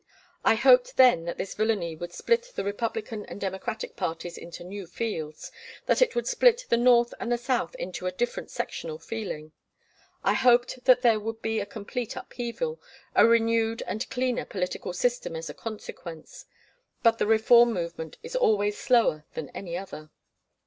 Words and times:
I 0.43 0.55
hoped 0.55 0.97
then 0.97 1.25
that 1.25 1.37
this 1.37 1.53
villainy 1.53 1.95
would 1.95 2.11
split 2.11 2.53
the 2.55 2.63
Republican 2.63 3.23
and 3.27 3.39
Democratic 3.39 3.95
parties 3.95 4.35
into 4.35 4.63
new 4.63 4.87
fields, 4.87 5.51
that 5.85 6.01
it 6.01 6.15
would 6.15 6.25
spilt 6.25 6.65
the 6.69 6.75
North 6.77 7.13
and 7.19 7.31
the 7.31 7.37
South 7.37 7.75
into 7.75 8.07
a 8.07 8.11
different 8.11 8.49
sectional 8.49 8.97
feeling. 8.97 9.51
I 10.23 10.33
hoped 10.33 10.85
that 10.85 11.03
there 11.03 11.19
would 11.19 11.43
be 11.43 11.59
a 11.59 11.67
complete 11.67 12.15
upheaval, 12.15 12.81
a 13.15 13.27
renewed 13.27 13.83
and 13.85 14.09
cleaner 14.09 14.45
political 14.45 14.91
system 14.93 15.35
as 15.35 15.51
a 15.51 15.53
consequence. 15.53 16.47
But 17.03 17.19
the 17.19 17.27
reform 17.27 17.71
movement 17.71 18.17
is 18.23 18.35
always 18.35 18.79
slower 18.79 19.25
than 19.35 19.49
any 19.49 19.77
other. 19.77 20.09